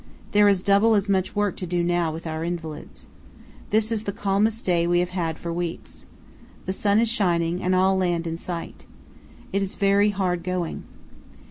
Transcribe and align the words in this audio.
There 0.31 0.47
is 0.47 0.63
double 0.63 0.95
as 0.95 1.07
much 1.07 1.35
work 1.35 1.55
to 1.57 1.67
do 1.67 1.83
now 1.83 2.11
with 2.11 2.25
our 2.25 2.43
invalids. 2.43 3.05
This 3.69 3.91
is 3.91 4.05
the 4.05 4.11
calmest 4.11 4.65
day 4.65 4.87
we 4.87 4.97
have 4.99 5.11
had 5.11 5.37
for 5.37 5.53
weeks. 5.53 6.07
The 6.65 6.73
sun 6.73 6.97
is 6.99 7.07
shining 7.07 7.61
and 7.61 7.75
all 7.75 7.95
land 7.95 8.25
in 8.25 8.37
sight. 8.37 8.85
It 9.53 9.61
is 9.61 9.75
very 9.75 10.09
hard 10.09 10.41
going. 10.43 10.85